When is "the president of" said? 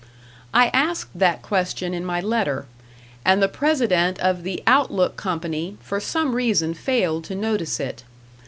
3.39-4.41